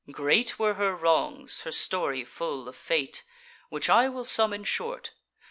[0.11, 3.23] Great were her wrongs, her story full of fate;
[3.69, 5.11] Which I will sum in short.